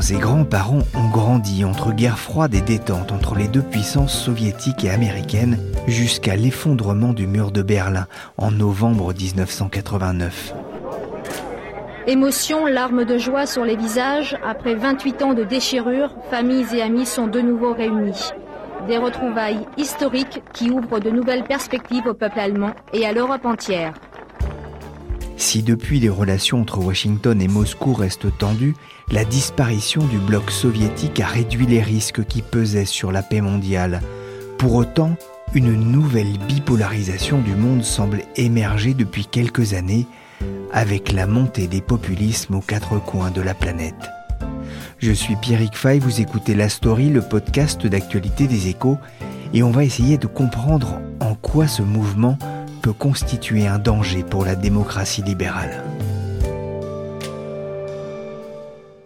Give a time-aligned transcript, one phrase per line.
[0.00, 4.84] Parents et grands-parents ont grandi entre guerre froide et détente entre les deux puissances soviétiques
[4.84, 8.06] et américaines jusqu'à l'effondrement du mur de Berlin
[8.38, 10.54] en novembre 1989.
[12.06, 17.06] Émotion, larmes de joie sur les visages, après 28 ans de déchirure, familles et amis
[17.06, 18.30] sont de nouveau réunis.
[18.88, 23.92] Des retrouvailles historiques qui ouvrent de nouvelles perspectives au peuple allemand et à l'Europe entière.
[25.40, 28.74] Si depuis les relations entre Washington et Moscou restent tendues,
[29.10, 34.00] la disparition du bloc soviétique a réduit les risques qui pesaient sur la paix mondiale.
[34.58, 35.16] Pour autant,
[35.52, 40.06] une nouvelle bipolarisation du monde semble émerger depuis quelques années
[40.72, 44.10] avec la montée des populismes aux quatre coins de la planète.
[44.98, 48.98] Je suis Pierrick Fay, vous écoutez La Story, le podcast d'actualité des échos,
[49.52, 52.38] et on va essayer de comprendre en quoi ce mouvement
[52.82, 55.89] peut constituer un danger pour la démocratie libérale.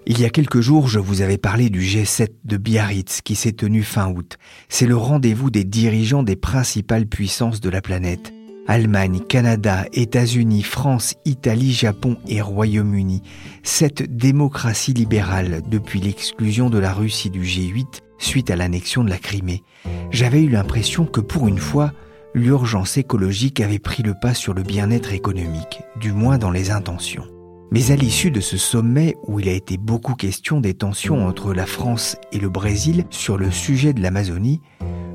[0.06, 3.52] Il y a quelques jours, je vous avais parlé du G7 de Biarritz qui s'est
[3.52, 4.36] tenu fin août.
[4.68, 8.30] C'est le rendez-vous des dirigeants des principales puissances de la planète.
[8.66, 13.22] Allemagne, Canada, États-Unis, France, Italie, Japon et Royaume-Uni.
[13.62, 19.18] Cette démocratie libérale depuis l'exclusion de la Russie du G8 suite à l'annexion de la
[19.18, 19.62] Crimée.
[20.10, 21.92] J'avais eu l'impression que pour une fois,
[22.34, 27.33] l'urgence écologique avait pris le pas sur le bien-être économique, du moins dans les intentions.
[27.74, 31.52] Mais à l'issue de ce sommet où il a été beaucoup question des tensions entre
[31.52, 34.60] la France et le Brésil sur le sujet de l'Amazonie,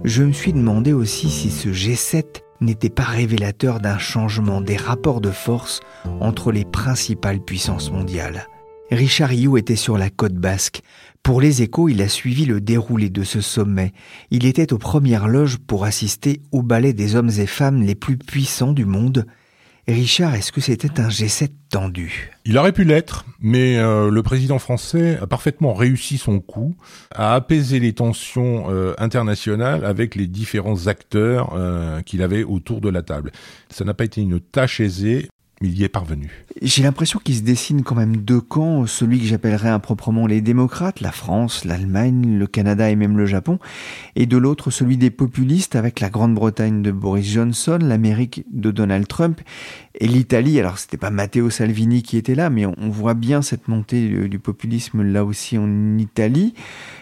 [0.03, 5.22] je me suis demandé aussi si ce G7 n'était pas révélateur d'un changement des rapports
[5.22, 5.80] de force
[6.19, 8.46] entre les principales puissances mondiales.
[8.92, 10.81] Richard Rioux était sur la côte basque.
[11.24, 13.94] Pour les échos, il a suivi le déroulé de ce sommet.
[14.31, 18.18] Il était aux premières loges pour assister au ballet des hommes et femmes les plus
[18.18, 19.25] puissants du monde,
[19.94, 22.32] Richard, est-ce que c'était un G7 tendu?
[22.46, 26.76] Il aurait pu l'être, mais euh, le président français a parfaitement réussi son coup
[27.12, 32.90] à apaiser les tensions euh, internationales avec les différents acteurs euh, qu'il avait autour de
[32.90, 33.32] la table.
[33.70, 35.30] Ça n'a pas été une tâche aisée,
[35.62, 36.46] il y est parvenu.
[36.62, 41.02] J'ai l'impression qu'il se dessine quand même deux camps, celui que j'appellerais improprement les démocrates,
[41.02, 43.59] la France, l'Allemagne, le Canada et même le Japon,
[44.16, 49.08] et de l'autre celui des populistes avec la Grande-Bretagne de Boris Johnson, l'Amérique de Donald
[49.08, 49.42] Trump
[49.96, 50.59] et l'Italie.
[50.59, 54.40] Alors c'était pas Matteo Salvini qui était là, mais on voit bien cette montée du
[54.40, 56.53] populisme là aussi en Italie.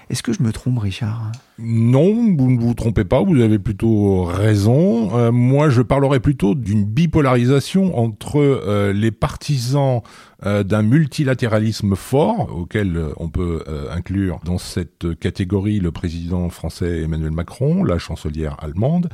[0.10, 1.32] Est-ce que je me trompe, Richard?
[1.60, 5.18] Non, vous ne vous trompez pas, vous avez plutôt raison.
[5.18, 10.02] Euh, moi, je parlerais plutôt d'une bipolarisation entre euh, les partisans
[10.46, 17.32] euh, d'un multilatéralisme fort, auquel on peut inclure dans cette catégorie le président français Emmanuel
[17.32, 19.10] Macron, la chancelière allemande,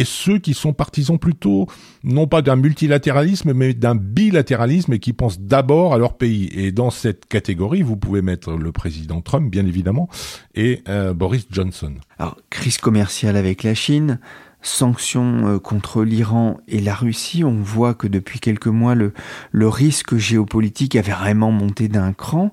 [0.00, 1.66] et ceux qui sont partisans plutôt,
[2.04, 6.50] non pas d'un multilatéralisme, mais d'un bilatéralisme et qui pensent d'abord à leur pays.
[6.54, 10.08] Et dans cette catégorie, vous pouvez mettre le président Trump, bien évidemment,
[10.54, 10.82] et
[11.14, 11.94] Boris Johnson.
[12.18, 14.18] Alors, crise commerciale avec la Chine,
[14.62, 20.16] sanctions euh, contre l'Iran et la Russie, on voit que depuis quelques mois, le risque
[20.16, 22.52] géopolitique avait vraiment monté d'un cran.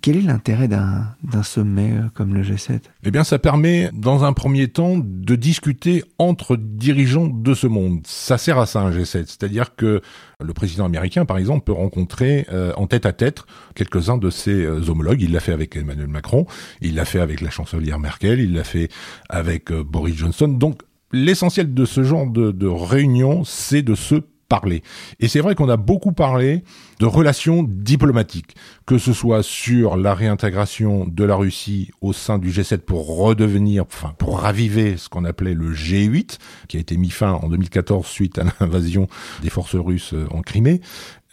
[0.00, 4.32] Quel est l'intérêt d'un sommet euh, comme le G7 Eh bien, ça permet, dans un
[4.32, 8.00] premier temps, de discuter entre dirigeants de ce monde.
[8.06, 9.26] Ça sert à ça, un G7.
[9.26, 10.00] C'est-à-dire que
[10.40, 14.66] le président américain, par exemple, peut rencontrer euh, en tête à tête quelques-uns de ses
[14.66, 15.22] homologues.
[15.22, 16.46] Il l'a fait avec Emmanuel Macron,
[16.80, 18.88] il l'a fait avec la chancelière Merkel, il l'a fait
[19.28, 20.48] avec Boris Johnson.
[20.48, 20.82] Donc,
[21.14, 24.16] l'essentiel de ce genre de, réunion, c'est de se
[24.48, 24.82] parlé.
[25.20, 26.64] Et c'est vrai qu'on a beaucoup parlé
[27.00, 28.54] de relations diplomatiques,
[28.86, 33.84] que ce soit sur la réintégration de la Russie au sein du G7 pour redevenir,
[33.84, 36.38] enfin pour raviver ce qu'on appelait le G8,
[36.68, 39.08] qui a été mis fin en 2014 suite à l'invasion
[39.42, 40.80] des forces russes en Crimée.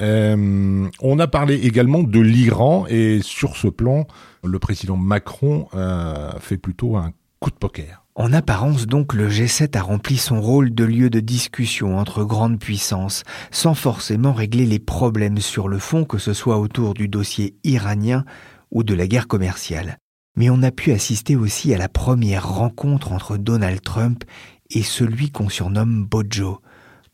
[0.01, 4.07] Euh, on a parlé également de l'Iran et sur ce plan,
[4.43, 8.00] le président Macron euh, fait plutôt un coup de poker.
[8.15, 12.59] En apparence donc, le G7 a rempli son rôle de lieu de discussion entre grandes
[12.59, 17.55] puissances, sans forcément régler les problèmes sur le fond, que ce soit autour du dossier
[17.63, 18.25] iranien
[18.69, 19.97] ou de la guerre commerciale.
[20.35, 24.25] Mais on a pu assister aussi à la première rencontre entre Donald Trump
[24.69, 26.61] et celui qu'on surnomme Bojo,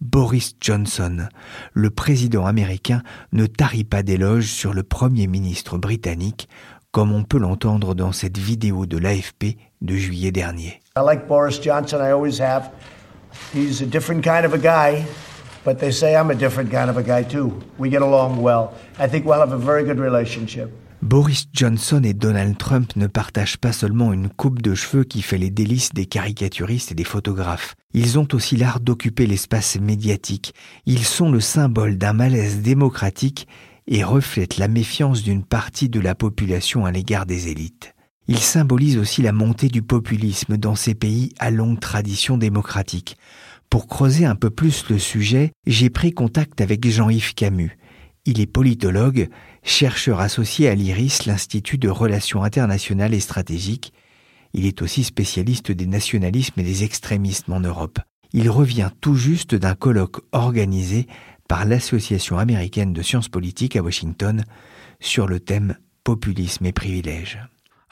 [0.01, 1.27] Boris Johnson.
[1.73, 3.03] Le président américain
[3.33, 6.49] ne tarit pas d'éloges sur le Premier ministre britannique,
[6.91, 10.79] comme on peut l'entendre dans cette vidéo de l'AFP de juillet dernier.
[10.97, 12.71] I like Boris Johnson, I always have.
[13.53, 15.05] He's a different kind of a guy,
[15.63, 17.53] but they say I'm a different kind of a guy too.
[17.77, 18.73] We get along well.
[18.97, 20.71] I think we'll have a very good relationship.
[21.03, 25.37] Boris Johnson et Donald Trump ne partagent pas seulement une coupe de cheveux qui fait
[25.37, 27.75] les délices des caricaturistes et des photographes.
[27.93, 30.55] Ils ont aussi l'art d'occuper l'espace médiatique.
[30.87, 33.47] Ils sont le symbole d'un malaise démocratique
[33.85, 37.93] et reflètent la méfiance d'une partie de la population à l'égard des élites.
[38.29, 43.17] Il symbolise aussi la montée du populisme dans ces pays à longue tradition démocratique.
[43.69, 47.77] Pour creuser un peu plus le sujet, j'ai pris contact avec Jean-Yves Camus.
[48.25, 49.29] Il est politologue,
[49.63, 53.93] chercheur associé à l'IRIS, l'Institut de Relations internationales et stratégiques.
[54.53, 57.99] Il est aussi spécialiste des nationalismes et des extrémismes en Europe.
[58.33, 61.07] Il revient tout juste d'un colloque organisé
[61.47, 64.43] par l'Association américaine de sciences politiques à Washington
[64.99, 67.39] sur le thème Populisme et privilèges.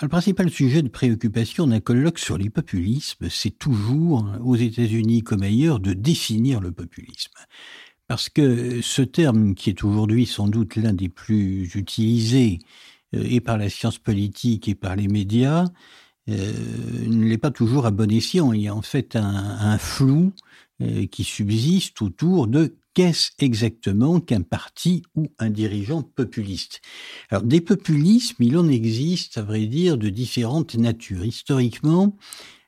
[0.01, 5.41] Le principal sujet de préoccupation d'un colloque sur les populismes, c'est toujours, aux États-Unis comme
[5.41, 7.31] ailleurs, de définir le populisme.
[8.07, 12.59] Parce que ce terme, qui est aujourd'hui sans doute l'un des plus utilisés,
[13.15, 15.65] euh, et par la science politique et par les médias,
[16.29, 16.53] euh,
[17.07, 18.51] ne l'est pas toujours à bon escient.
[18.51, 20.33] Il y a en fait un, flou
[20.81, 26.81] euh, qui subsiste autour de qu'est-ce exactement qu'un parti ou un dirigeant populiste?
[27.29, 31.25] Alors, des populismes, il en existe, à vrai dire, de différentes natures.
[31.25, 32.17] Historiquement,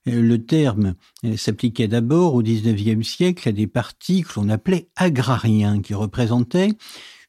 [0.07, 0.95] euh, le terme
[1.25, 6.73] euh, s'appliquait d'abord au XIXe siècle à des partis que l'on appelait agrariens, qui représentaient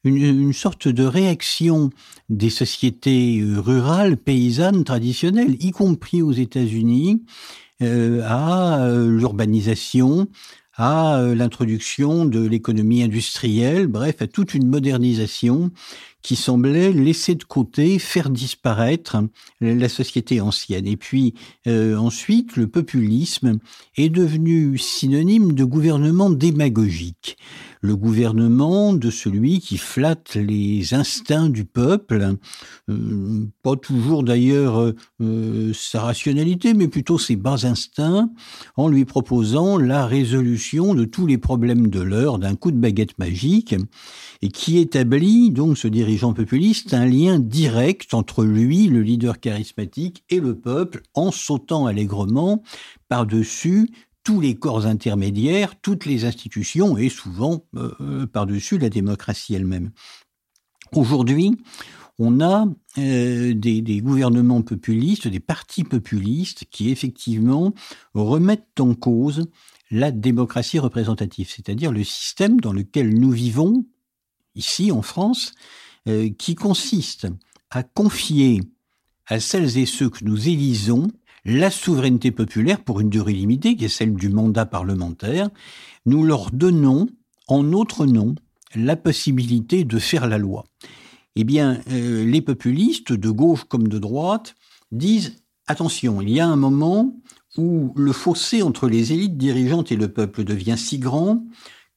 [0.03, 1.89] une, sorte de réaction
[2.29, 7.23] des sociétés euh, rurales, paysannes, traditionnelles, y compris aux États-Unis,
[7.81, 10.27] à l'urbanisation,
[10.79, 15.71] à euh, l'introduction de l'économie industrielle, bref, à toute une modernisation
[16.21, 19.17] qui semblait laisser de côté, faire disparaître
[19.61, 20.87] la société ancienne.
[20.87, 21.33] Et puis
[21.67, 23.59] euh, ensuite, le populisme
[23.95, 27.37] est devenu synonyme de gouvernement démagogique
[27.81, 32.35] le gouvernement de celui qui flatte les instincts du peuple,
[32.89, 38.29] euh, pas toujours d'ailleurs euh, sa rationalité, mais plutôt ses bas instincts,
[38.75, 43.17] en lui proposant la résolution de tous les problèmes de l'heure d'un coup de baguette
[43.17, 43.75] magique,
[44.41, 50.23] et qui établit, donc ce dirigeant populiste, un lien direct entre lui, le leader charismatique,
[50.29, 52.63] et le peuple, en sautant allègrement
[53.07, 53.89] par-dessus
[54.23, 59.91] tous les corps intermédiaires, toutes les institutions et souvent euh, euh, par-dessus la démocratie elle-même.
[60.93, 61.55] Aujourd'hui,
[62.19, 62.67] on a
[62.97, 67.73] euh, des, des, gouvernements populistes, des partis populistes qui effectivement
[68.13, 69.47] remettent en cause
[69.89, 73.85] la démocratie représentative, c'est-à-dire le système dans lequel nous vivons
[74.55, 75.53] ici en France,
[76.37, 77.27] qui consiste
[77.69, 78.61] à confier
[79.27, 81.07] à celles et ceux que nous élisons
[81.45, 85.49] la souveraineté populaire pour une durée limitée, qui est celle du mandat parlementaire,
[86.05, 87.07] nous leur donnons,
[87.47, 88.35] en notre nom,
[88.75, 90.65] la possibilité de faire la loi.
[91.35, 94.55] Eh bien, euh, les populistes, de gauche comme de droite,
[94.91, 97.15] disent attention, il y a un moment
[97.57, 101.43] où le fossé entre les élites dirigeantes et le peuple devient si grand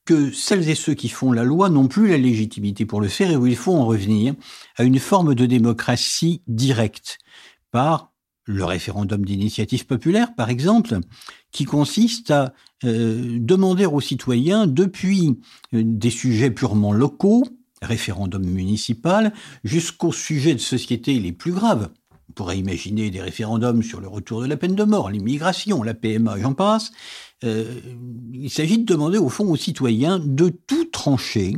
[0.04, 3.30] que celles et ceux qui font la loi n'ont plus la légitimité pour le faire
[3.30, 4.34] et où il faut en revenir
[4.76, 7.18] à une forme de démocratie directe
[7.70, 8.12] par
[8.44, 10.98] le référendum d'initiative populaire, par exemple,
[11.52, 12.52] qui consiste à
[12.84, 15.38] euh, demander aux citoyens, depuis
[15.74, 17.44] euh, des sujets purement locaux,
[17.80, 19.32] référendum municipal,
[19.62, 21.90] jusqu'aux sujets de société les plus graves.
[22.28, 25.94] On pourrait imaginer des référendums sur le retour de la peine de mort, l'immigration, la
[25.94, 26.90] PMA, j'en passe.
[27.44, 27.80] Euh,
[28.32, 31.54] il s'agit de demander au fond aux citoyens de tout trancher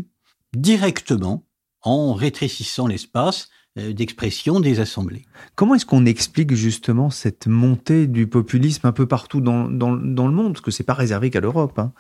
[0.57, 1.45] directement
[1.83, 3.49] en rétrécissant l'espace
[3.79, 5.25] euh, d'expression des assemblées.
[5.55, 10.33] Comment est-ce qu'on explique justement cette montée du populisme un peu partout dans, dans, le
[10.33, 10.53] monde?
[10.53, 11.79] Parce que c'est pas réservé qu'à l'Europe.
[11.79, 11.93] Hein.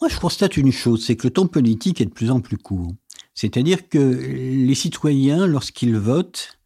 [0.00, 2.56] Moi, je constate une chose, c'est que le temps politique est de plus en plus
[2.56, 2.92] court.
[3.34, 6.57] C'est-à-dire que les citoyens, lorsqu'ils votent,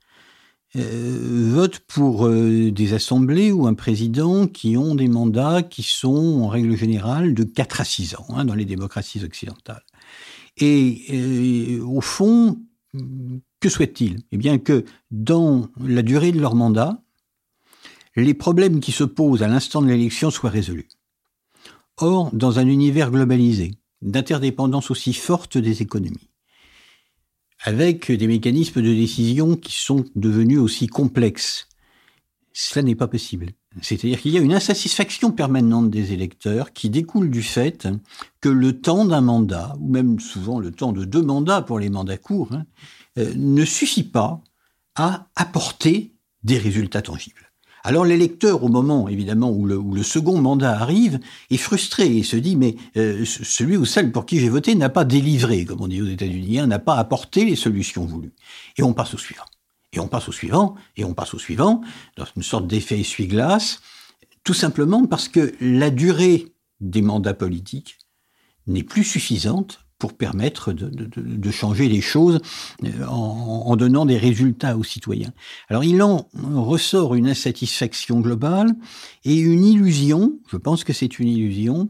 [0.75, 6.49] votent pour euh, des assemblées ou un président qui ont des mandats qui sont en
[6.49, 9.85] règle générale de 4 à 6 ans hein, dans les démocraties occidentales.
[10.57, 12.59] Et euh, au fond,
[13.61, 14.21] que souhaitent-ils?
[14.33, 17.03] Eh bien que dans la durée de leur mandat,
[18.17, 20.89] les problèmes qui se posent à l'instant de l'élection soient résolus.
[21.99, 26.32] Or, dans un univers globalisé, d'interdépendance aussi forte des économies,
[27.63, 31.69] avec des mécanismes de décision qui sont devenus aussi complexes,
[32.53, 33.47] cela n'est pas possible.
[33.81, 37.89] C'est-à-dire qu'il y a une insatisfaction permanente des électeurs qui découle du fait
[38.41, 41.89] que le temps d'un mandat, ou même souvent le temps de deux mandats pour les
[41.89, 42.67] mandats courts, hein,
[43.19, 44.43] euh, ne suffit pas
[44.95, 47.52] à apporter des résultats tangibles.
[47.85, 51.19] Alors l'électeur, au moment évidemment où le, second mandat arrive,
[51.51, 54.89] est frustré et se dit mais euh, celui ou celle pour qui j'ai voté n'a
[54.89, 58.33] pas délivré, comme on dit aux États-Unis, hein, n'a pas apporté les solutions voulues.
[58.77, 59.45] Et on passe au suivant.
[59.93, 61.83] Et on passe au suivant, et on passe au suivant,
[62.17, 63.81] dans une sorte d'effet essuie-glace,
[64.45, 67.99] tout simplement parce que la durée des mandats politiques
[68.67, 72.41] n'est plus suffisante pour permettre de, changer les choses
[72.83, 75.33] euh, en, donnant des résultats aux citoyens.
[75.69, 78.75] Alors il en ressort une insatisfaction globale
[79.25, 81.89] et une illusion, je pense que c'est une illusion,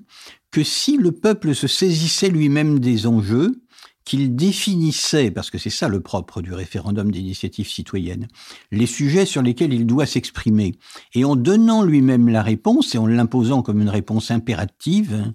[0.51, 3.63] que si le peuple se saisissait lui-même des enjeux,
[4.05, 8.29] qu'il définissait, parce que c'est ça le propre du référendum d'initiative citoyenne,
[8.73, 10.75] les sujets sur lesquels il doit s'exprimer,
[11.15, 15.33] et en donnant lui-même la réponse et en l'imposant comme une réponse impérative,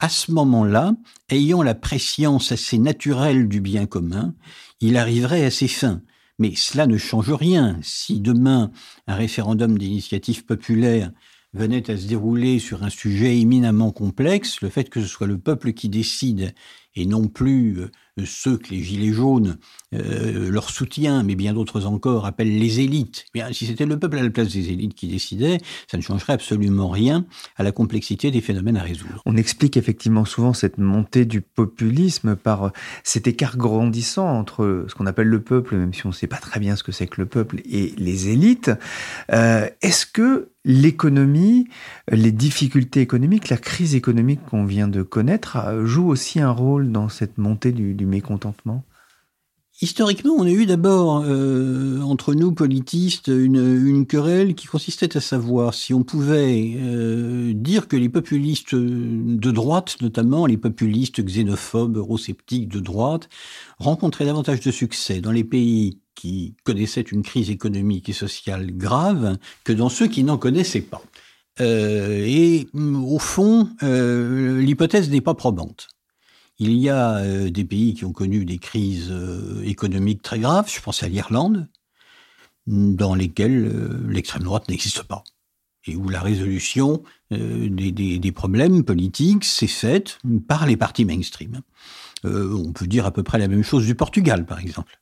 [0.00, 0.94] à ce moment-là,
[1.28, 4.34] ayant la préscience assez naturelle du bien commun,
[4.80, 6.02] il arriverait à ses fins.
[6.38, 7.78] Mais cela ne change rien.
[7.82, 8.70] Si demain
[9.08, 11.10] un référendum d'initiative populaire
[11.52, 15.38] venait à se dérouler sur un sujet éminemment complexe, le fait que ce soit le
[15.38, 16.54] peuple qui décide
[16.94, 17.90] et non plus euh,
[18.24, 19.58] ceux que les Gilets jaunes,
[19.94, 23.26] euh, leur soutien, mais bien d'autres encore, appellent les élites.
[23.32, 25.58] Bien, si c'était le peuple à la place des élites qui décidait,
[25.90, 27.24] ça ne changerait absolument rien
[27.56, 29.22] à la complexité des phénomènes à résoudre.
[29.26, 32.70] On explique effectivement souvent cette montée du populisme par euh,
[33.02, 36.36] cet écart grandissant entre ce qu'on appelle le peuple, même si on ne sait pas
[36.36, 38.70] très bien ce que c'est que le peuple, et les élites.
[39.32, 41.68] Euh, est-ce que l'économie,
[42.10, 47.08] les difficultés économiques, la crise économique qu'on vient de connaître joue aussi un rôle dans
[47.08, 48.84] cette montée du, du mécontentement?
[49.80, 55.72] Historiquement, on a eu d'abord euh, entre nous politistes une, querelle qui consistait à savoir
[55.72, 62.66] si on pouvait euh, dire que les populistes de droite, notamment les populistes xénophobes, eurosceptiques
[62.66, 63.28] de droite,
[63.78, 69.38] rencontraient davantage de succès dans les pays qui connaissaient une crise économique et sociale grave
[69.64, 71.02] que dans ceux qui n'en connaissaient pas.
[71.60, 75.88] Euh, et au fond, l'hypothèse n'est pas probante.
[76.58, 80.70] Il y a euh, des pays qui ont connu des crises euh, économiques très graves,
[80.72, 81.68] je pense à l'Irlande,
[82.66, 85.22] dans lesquelles euh, l'extrême droite n'existe pas
[85.86, 91.62] et où la résolution des, problèmes politiques s'est faite par les partis mainstream.
[92.24, 94.98] on peut dire à peu près la même chose du Portugal, par exemple.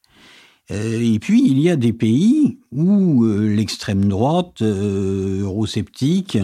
[0.68, 6.38] Et puis, il y a des pays où l'extrême droite, eurosceptique,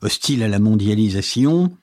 [0.00, 1.76] hostile à la mondialisation,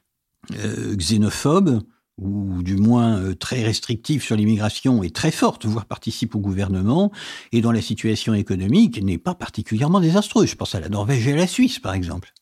[0.49, 1.81] xénophobe,
[2.21, 7.11] ou du moins euh, très restrictive sur l'immigration est très forte, voire participe au gouvernement,
[7.51, 10.49] et dont la situation économique n'est pas particulièrement désastreuse.
[10.49, 12.33] Je pense à la Norvège et à la Suisse, par exemple.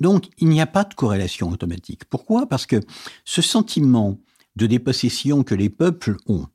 [0.00, 2.04] Donc, il n'y a pas de corrélation automatique.
[2.06, 2.46] Pourquoi?
[2.46, 2.80] Parce que
[3.24, 4.18] ce sentiment
[4.56, 6.46] de dépossession que les peuples ont,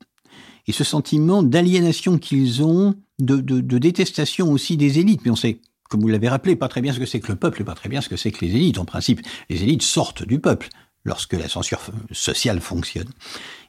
[0.66, 6.00] et ce sentiment d'aliénation qu'ils ont, de, détestation aussi des élites, mais on sait comme
[6.00, 7.88] vous l'avez rappelé, pas très bien ce que c'est que le peuple et pas très
[7.88, 8.78] bien ce que c'est que les élites.
[8.78, 10.68] En principe, les élites sortent du peuple
[11.04, 11.80] lorsque la censure
[12.10, 13.08] sociale fonctionne.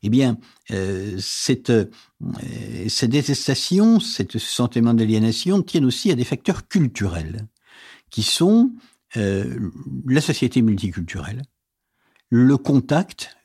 [0.02, 0.38] Eh bien,
[0.72, 1.86] euh, cette, euh,
[2.88, 7.46] cette détestation, ce sentiment d'aliénation tiennent aussi à des facteurs culturels,
[8.10, 8.72] qui sont
[9.16, 9.72] euh,
[10.08, 11.44] la société multiculturelle,
[12.30, 13.37] le contact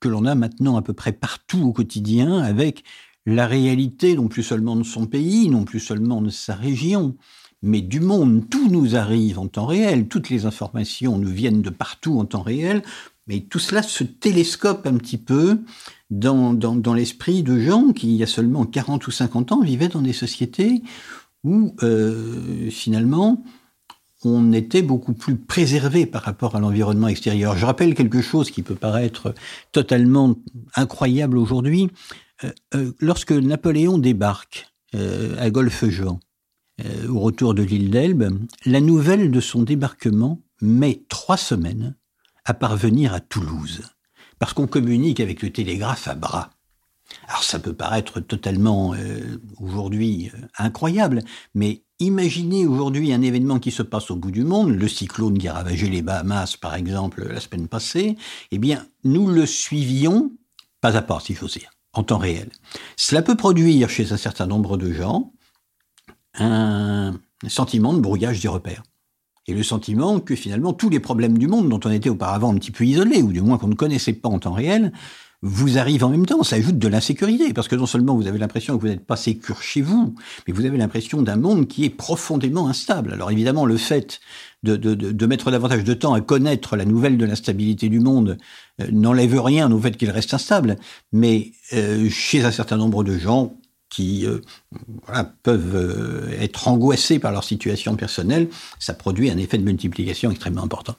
[0.00, 2.84] que l'on a maintenant à peu près partout au quotidien avec
[3.26, 7.16] la réalité non plus seulement de son pays, non plus seulement de sa région,
[7.62, 8.48] mais du monde.
[8.48, 12.42] Tout nous arrive en temps réel, toutes les informations nous viennent de partout en temps
[12.42, 12.82] réel,
[13.26, 15.60] mais tout cela se télescope un petit peu
[16.10, 19.88] dans, dans, l'esprit de gens qui, il y a seulement 40 ou 50 ans, vivaient
[19.88, 20.82] dans des sociétés
[21.44, 23.44] où, euh, finalement,
[24.24, 27.56] on était beaucoup plus préservé par rapport à l'environnement extérieur.
[27.56, 29.34] Je rappelle quelque chose qui peut paraître
[29.72, 30.36] totalement
[30.74, 31.88] incroyable aujourd'hui.
[32.44, 34.66] Euh, euh, lorsque Napoléon débarque
[35.38, 36.18] à Golfe-Jean,
[37.08, 38.36] au retour de l'île d'Elbe,
[38.66, 41.94] la nouvelle de son débarquement met trois semaines
[42.44, 43.82] à parvenir à Toulouse.
[44.40, 46.50] parce qu'on communique avec le télégraphe à bras.
[47.28, 51.22] Alors ça peut paraître totalement euh, aujourd'hui euh, incroyable,
[51.54, 55.48] mais imaginez aujourd'hui un événement qui se passe au bout du monde, le cyclone qui
[55.48, 58.16] a ravagé les Bahamas par exemple la semaine passée,
[58.50, 60.32] eh bien nous le suivions
[60.80, 62.50] pas à pas, si j'ose dire, en temps réel.
[62.96, 65.32] Cela peut produire chez un certain nombre de gens
[66.34, 68.82] un sentiment de brouillage des repères.
[69.46, 72.58] Et le sentiment que finalement tous les problèmes du monde dont on était auparavant un
[72.58, 74.92] petit peu isolés, ou du moins qu'on ne connaissait pas en temps réel,
[75.42, 76.42] vous arrivent en même temps.
[76.42, 79.16] Ça ajoute de l'insécurité, parce que non seulement vous avez l'impression que vous n'êtes pas
[79.16, 80.14] sécure chez vous,
[80.46, 83.12] mais vous avez l'impression d'un monde qui est profondément instable.
[83.12, 84.20] Alors évidemment, le fait
[84.62, 88.36] de, mettre davantage de temps à connaître la nouvelle de l'instabilité du monde
[88.80, 90.76] euh, n'enlève rien au fait qu'il reste instable,
[91.12, 93.54] mais euh, chez un certain nombre de gens,
[93.88, 94.38] qui euh,
[95.42, 100.94] peuvent être angoissés par leur situation personnelle, ça produit un effet de multiplication extrêmement important.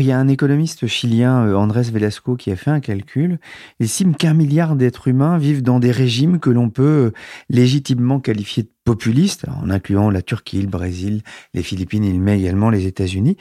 [0.00, 3.38] Il y a un économiste chilien, euh, Andrés Velasco, qui a fait un calcul.
[3.78, 7.12] Il estime qu'un milliard d'êtres humains vivent dans des régimes que l'on peut
[7.50, 11.22] légitimement qualifier de populistes, en incluant la Turquie, le Brésil,
[11.54, 13.36] les Philippines, il met également les États-Unis.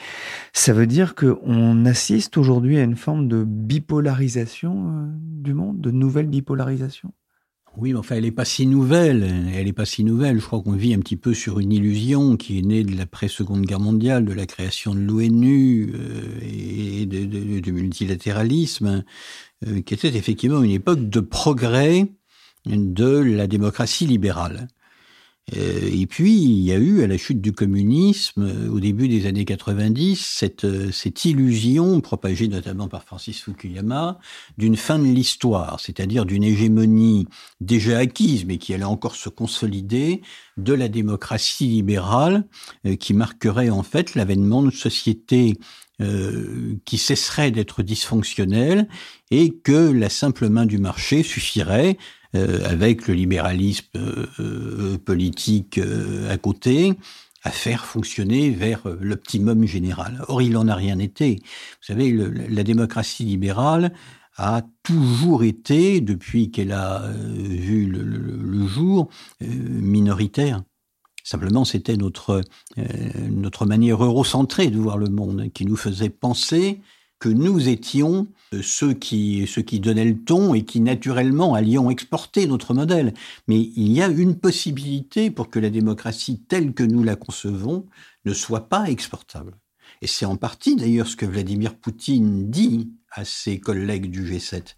[0.54, 6.28] Ça veut dire qu'on assiste aujourd'hui à une forme de bipolarisation du monde, de nouvelle
[6.28, 7.14] bipolarisation?
[7.78, 9.24] Oui, mais enfin, elle n'est pas si nouvelle.
[9.54, 10.40] Elle n'est pas si nouvelle.
[10.40, 13.66] Je crois qu'on vit un petit peu sur une illusion qui est née de l'après-seconde
[13.66, 19.06] guerre mondiale, de la création de l'ONU euh, et du multilatéralisme,
[19.68, 22.08] euh, qui était effectivement une époque de progrès
[22.66, 24.68] de la démocratie libérale.
[25.56, 29.08] Euh, et puis, il y a eu, à la chute du communisme, euh, au début
[29.08, 34.20] des années 90, cette, euh, cette illusion, propagée notamment par Francis Fukuyama,
[34.58, 37.28] d'une fin de l'histoire, c'est-à-dire d'une hégémonie
[37.60, 40.22] déjà acquise, mais qui allait encore se consolider,
[40.58, 42.46] de la démocratie libérale,
[43.00, 45.58] qui marquerait en fait l'avènement de sociétés
[46.86, 48.88] qui cesseraient d'être dysfonctionnelles
[49.30, 55.80] et que la simple main du marché suffirait euh, avec le libéralisme euh, euh, politique
[56.30, 56.94] à côté,
[57.44, 60.24] à faire fonctionner vers l'optimum général.
[60.28, 61.38] Or, il n'en a rien été.
[61.42, 63.94] Vous savez, la démocratie libérale
[64.38, 69.10] a toujours été, depuis qu'elle a vu le, jour,
[69.42, 70.62] minoritaire.
[71.24, 72.42] Simplement, c'était notre,
[73.30, 76.80] notre manière eurocentrée de voir le monde qui nous faisait penser
[77.22, 81.92] que nous étions euh, ceux qui, ceux qui donnaient le ton et qui naturellement allions
[81.92, 83.14] exporter notre modèle.
[83.48, 87.86] Mais il y a une possibilité pour que la démocratie telle que nous la concevons
[88.26, 89.56] ne soit pas exportable.
[90.02, 94.76] Et c'est en partie d'ailleurs ce que Vladimir Poutine dit à ses collègues du G7.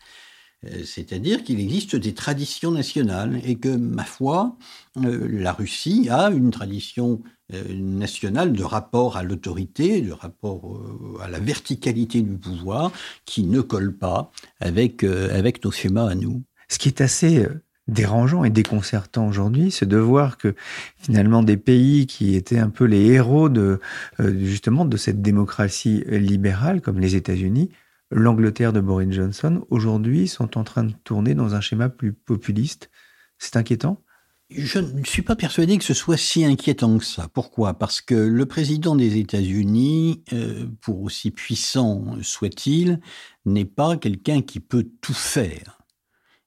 [0.66, 4.56] Euh, c'est-à-dire qu'il existe des traditions nationales et que, ma foi,
[5.04, 7.22] euh, la Russie a une tradition
[7.54, 10.82] euh, nationale de rapport à l'autorité, de rapport
[11.22, 12.92] à la verticalité du pouvoir
[13.26, 16.44] qui ne colle pas avec, avec nos schémas à nous.
[16.70, 17.46] Ce qui est assez
[17.88, 20.56] dérangeant et déconcertant aujourd'hui, c'est de voir que
[20.98, 23.82] finalement des pays qui étaient un peu les héros de
[24.20, 27.70] justement de cette démocratie libérale, comme les États-Unis,
[28.14, 32.90] l'Angleterre de Boris Johnson, aujourd'hui, sont en train de tourner dans un schéma plus populiste.
[33.38, 34.02] C'est inquiétant?
[34.50, 37.28] Je ne suis pas persuadé que ce soit si inquiétant que ça.
[37.34, 37.74] Pourquoi?
[37.74, 43.00] Parce que le président des États-Unis, euh, pour aussi puissant soit-il,
[43.46, 45.80] n'est pas quelqu'un qui peut tout faire.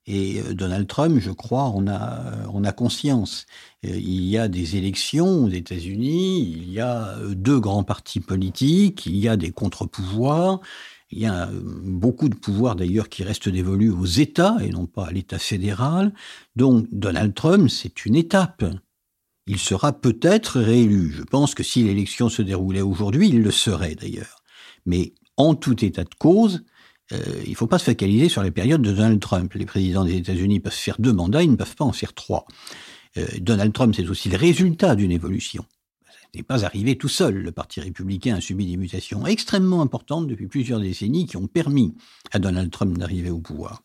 [0.07, 3.47] Et euh, Donald Trump, je crois, on a, on a conscience.
[3.85, 9.07] Euh, il y a des élections aux États-Unis, il y a deux grands partis politiques,
[9.07, 10.61] il y a des contre-pouvoirs,
[11.11, 14.87] il y a euh, beaucoup de pouvoirs d'ailleurs qui restent dévolus aux États et non
[14.87, 16.13] pas à l'État fédéral.
[16.57, 18.65] Donc Donald Trump, c'est une étape.
[19.47, 21.13] Il sera peut-être réélu.
[21.13, 24.43] Je pense que si l'élection se déroulait aujourd'hui, il le serait d'ailleurs.
[24.85, 26.65] Mais en tout état de cause,
[27.13, 29.53] euh, il ne faut pas se focaliser sur les périodes de Donald Trump.
[29.55, 32.47] Les présidents des États-Unis peuvent faire deux mandats, ils ne peuvent pas en faire trois.
[33.17, 35.65] Euh, Donald Trump, c'est aussi le résultat d'une évolution
[36.37, 37.35] n'est pas arrivé tout seul.
[37.35, 41.95] Le Parti républicain a subi des mutations extrêmement importantes depuis plusieurs décennies qui ont permis
[42.33, 43.83] à Donald Trump d'arriver au pouvoir.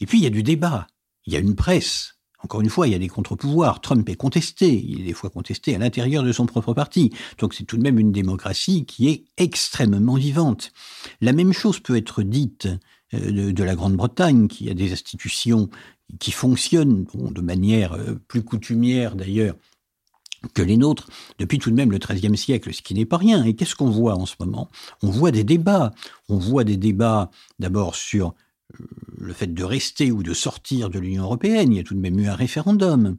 [0.00, 0.86] Et puis il y a du débat,
[1.26, 2.14] il y a une presse.
[2.40, 3.80] Encore une fois, il y a des contre-pouvoirs.
[3.80, 7.10] Trump est contesté, il est des fois contesté à l'intérieur de son propre parti.
[7.38, 10.70] Donc c'est tout de même une démocratie qui est extrêmement vivante.
[11.20, 12.68] La même chose peut être dite
[13.14, 15.68] euh, de, la Grande-Bretagne, qui a des institutions
[16.20, 19.56] qui fonctionnent de manière euh, plus coutumière d'ailleurs
[20.54, 23.44] que les nôtres depuis tout de même le XIIIe siècle, ce qui n'est pas rien.
[23.44, 24.68] Et qu'est-ce qu'on voit en ce moment?
[25.02, 25.92] On voit des débats.
[26.28, 28.34] On voit des débats d'abord sur
[28.80, 28.84] euh,
[29.18, 31.72] le fait de rester ou de sortir de l'Union européenne.
[31.72, 33.16] Il y a tout de même eu un référendum.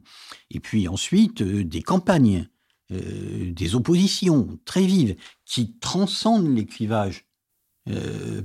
[0.50, 2.48] Et puis ensuite, euh, des campagnes,
[2.90, 7.26] euh, des oppositions très vives qui transcendent les clivages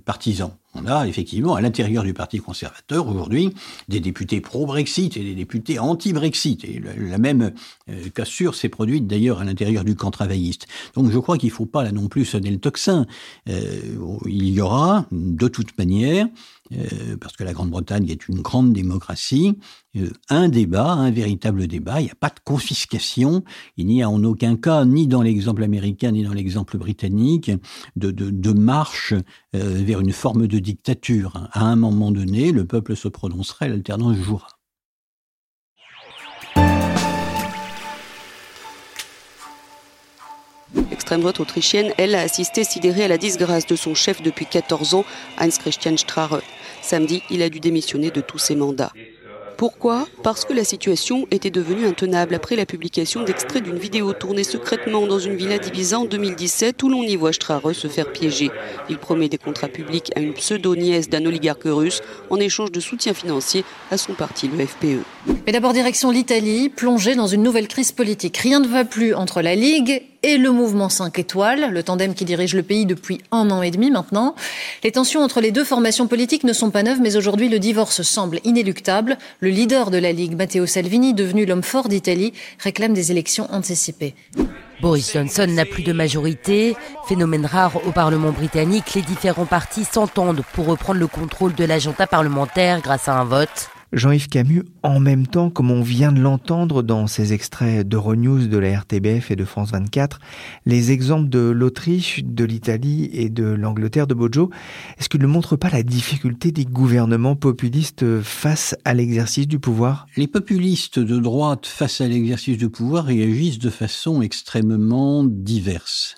[0.06, 0.58] partisans.
[0.78, 3.54] On a effectivement à l'intérieur du Parti conservateur aujourd'hui
[3.88, 6.66] des députés pro-Brexit et des députés anti-Brexit.
[6.98, 7.54] La même
[7.90, 10.68] euh, cassure s'est produite d'ailleurs à l'intérieur du camp travailliste.
[10.94, 13.06] Donc je crois qu'il ne faut pas là non plus sonner le tocsin.
[13.50, 16.28] Euh, il y aura de toute manière
[16.74, 19.56] euh, parce que la Grande-Bretagne est une grande démocratie,
[19.98, 22.02] euh, un débat, un véritable débat.
[22.02, 23.44] Il n'y a pas de confiscation.
[23.78, 27.52] Il n'y a en aucun cas, ni dans l'exemple américain, ni dans l'exemple britannique,
[27.96, 29.14] de, marche
[29.54, 31.48] vers une forme de dictature.
[31.54, 34.48] À un moment donné, le peuple se prononcerait, l'alternance jouera.
[40.90, 44.96] L'extrême droite autrichienne, elle, a assisté sidérée à la disgrâce de son chef depuis 14
[44.96, 45.06] ans,
[45.38, 46.44] Heinz Christian Strache.
[46.82, 48.92] Samedi, il a dû démissionner de tous ses mandats.
[49.58, 54.44] Pourquoi Parce que la situation était devenue intenable après la publication d'extraits d'une vidéo tournée
[54.44, 58.52] secrètement dans une villa d'Ibiza en 2017 où l'on y voit Strache se faire piéger.
[58.90, 63.14] Il promet des contrats publics à une pseudo-nièce d'un oligarque russe en échange de soutien
[63.14, 65.04] financier à son parti, le FPE.
[65.46, 68.38] Mais d'abord direction l'Italie, plongée dans une nouvelle crise politique.
[68.38, 72.26] Rien ne va plus entre la Ligue et le mouvement 5 étoiles, le tandem qui
[72.26, 74.34] dirige le pays depuis un an et demi maintenant.
[74.84, 78.02] Les tensions entre les deux formations politiques ne sont pas neuves, mais aujourd'hui le divorce
[78.02, 79.20] semble inéluctable.
[79.40, 84.16] Le leader de la Ligue, Matteo Salvini, devenu l'homme fort d'Italie, réclame des élections anticipées.
[84.82, 86.76] Boris Johnson n'a plus de majorité.
[87.08, 92.08] Phénomène rare au Parlement britannique, les différents partis s'entendent pour reprendre le contrôle de l'agenda
[92.08, 93.70] parlementaire grâce à un vote.
[93.94, 98.58] Jean-Yves Camus, en même temps, comme on vient de l'entendre dans ces extraits d'Euronews, de
[98.58, 100.20] la RTBF et de France 24,
[100.66, 104.50] les exemples de l'Autriche, de l'Italie et de l'Angleterre de Bojo,
[104.98, 110.08] est-ce qu'ils ne montrent pas la difficulté des gouvernements populistes face à l'exercice du pouvoir?
[110.18, 116.16] Les populistes de droite face à l'exercice du pouvoir réagissent de façon extrêmement diverse.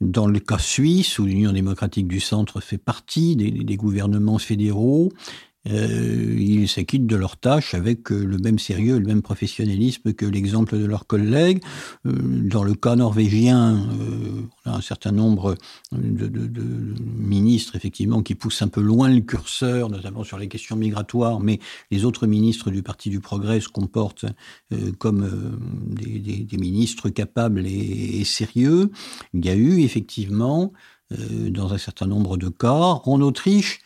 [0.00, 5.12] Dans le cas suisse, où l'Union démocratique du centre fait partie des, des gouvernements fédéraux,
[5.68, 10.12] euh, ils s'acquittent de leurs tâches avec euh, le même sérieux et le même professionnalisme
[10.12, 11.62] que l'exemple de leurs collègues.
[12.06, 13.86] Euh, dans le cas norvégien,
[14.66, 15.56] on a un certain nombre
[15.92, 16.30] de,
[17.16, 21.60] ministres, effectivement, qui poussent un peu loin le curseur, notamment sur les questions migratoires, mais
[21.90, 24.26] les autres ministres du Parti du Progrès se comportent
[24.98, 28.90] comme des, ministres capables et, sérieux.
[29.32, 30.72] Il y a eu, effectivement,
[31.10, 33.80] dans un certain nombre de cas, en Autriche,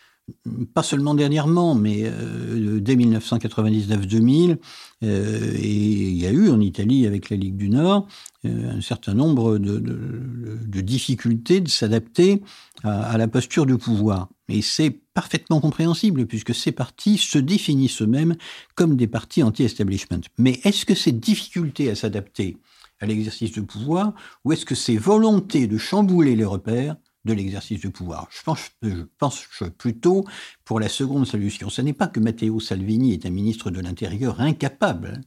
[0.75, 4.57] pas seulement dernièrement, mais euh, dès 1999-2000,
[5.05, 8.07] euh, il y a eu en Italie avec la Ligue du Nord
[8.45, 12.43] euh, un certain nombre de difficultés de s'adapter
[12.83, 14.29] à, à, la posture du pouvoir.
[14.49, 18.37] Et c'est parfaitement compréhensible puisque ces partis se définissent eux-mêmes
[18.75, 20.21] comme des partis anti-establishment.
[20.39, 22.59] Mais est-ce que ces difficultés à s'adapter
[23.01, 24.13] à l'exercice du pouvoir
[24.45, 28.29] ou est-ce que ces volontés de chambouler les repères de l'exercice du pouvoir.
[28.31, 29.45] Je pense, je pense
[29.77, 30.25] plutôt
[30.65, 31.69] pour la seconde solution.
[31.69, 35.21] Ce n'est pas que Matteo Salvini est un ministre de l'Intérieur incapable.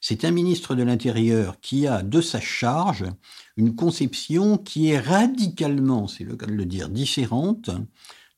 [0.00, 3.04] C'est un ministre de l'Intérieur qui a de sa charge
[3.56, 7.70] une conception qui est radicalement, c'est le cas de le dire, différente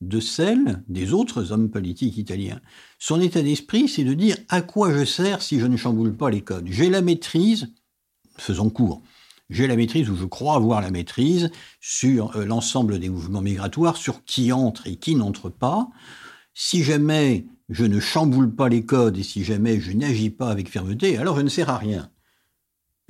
[0.01, 2.61] de celle des autres hommes politiques italiens.
[2.99, 6.31] Son état d'esprit, c'est de dire à quoi je sers si je ne chamboule pas
[6.31, 6.69] les codes.
[6.71, 7.69] J'ai la maîtrise,
[8.39, 9.03] faisons court,
[9.51, 13.97] j'ai la maîtrise, ou je crois avoir la maîtrise, sur euh, l'ensemble des mouvements migratoires,
[13.97, 15.91] sur qui entre et qui n'entre pas.
[16.55, 20.71] Si jamais je ne chamboule pas les codes et si jamais je n'agis pas avec
[20.71, 22.11] fermeté, alors je ne sers à rien.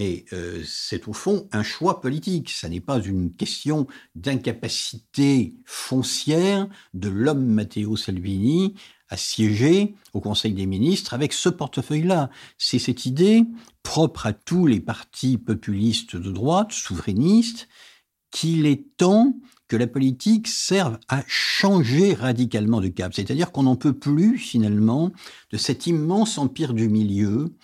[0.00, 2.48] Et euh, c'est au fond un choix politique.
[2.48, 8.74] Ça n'est pas une question d'incapacité foncière de l'homme Matteo Salvini
[9.10, 12.30] à siéger au Conseil des ministres avec ce portefeuille-là.
[12.56, 13.44] C'est cette idée
[13.82, 17.68] propre à tous les partis populistes de droite, souverainistes,
[18.30, 19.34] qu'il est temps
[19.68, 23.12] que la politique serve à changer radicalement de cap.
[23.12, 25.12] C'est-à-dire qu'on n'en peut plus finalement
[25.50, 27.54] de cet immense empire du milieu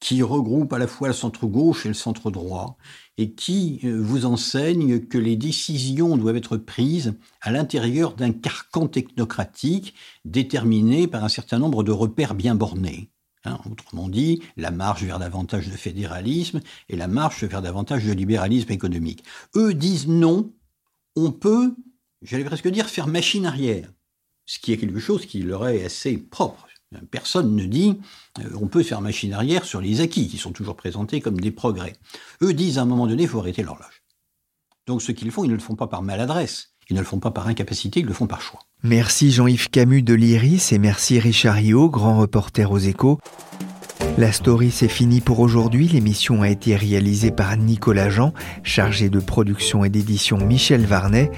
[0.00, 2.76] qui regroupe à la fois le centre gauche et le centre droit,
[3.18, 8.88] et qui euh, vous enseigne que les décisions doivent être prises à l'intérieur d'un carcan
[8.88, 13.10] technocratique déterminé par un certain nombre de repères bien bornés.
[13.44, 18.12] Hein, autrement dit, la marche vers davantage de fédéralisme et la marche vers davantage de
[18.12, 19.22] libéralisme économique.
[19.54, 20.52] Eux disent non,
[21.14, 21.74] on peut,
[22.22, 23.88] j'allais presque dire, faire machine arrière,
[24.46, 26.66] ce qui est quelque chose qui leur est assez propre.
[27.10, 27.98] Personne ne dit
[28.38, 31.50] euh, on peut faire machine arrière sur les acquis qui sont toujours présentés comme des
[31.50, 31.94] progrès.
[32.42, 34.02] Eux disent à un moment donné il faut arrêter l'horloge.
[34.86, 37.18] Donc ce qu'ils font, ils ne le font pas par maladresse, ils ne le font
[37.18, 38.60] pas par incapacité, ils le font par choix.
[38.82, 43.18] Merci Jean-Yves Camus de l'Iris et merci Richard Rio, grand reporter aux échos.
[44.18, 45.88] La story c'est fini pour aujourd'hui.
[45.88, 48.32] L'émission a été réalisée par Nicolas Jean,
[48.62, 51.30] chargé de production et d'édition Michel Varnet.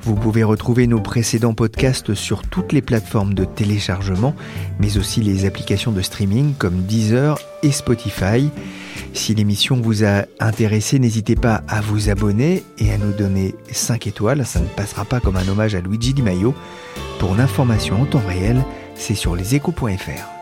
[0.00, 4.34] Vous pouvez retrouver nos précédents podcasts sur toutes les plateformes de téléchargement,
[4.80, 8.50] mais aussi les applications de streaming comme Deezer et Spotify.
[9.14, 14.06] Si l'émission vous a intéressé, n'hésitez pas à vous abonner et à nous donner 5
[14.06, 14.44] étoiles.
[14.46, 16.54] Ça ne passera pas comme un hommage à Luigi Di Maio.
[17.18, 18.64] Pour l'information en temps réel,
[18.96, 20.41] c'est sur leséchos.fr.